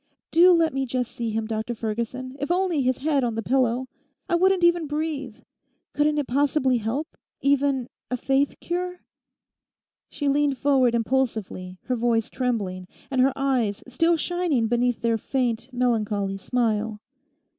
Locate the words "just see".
0.87-1.29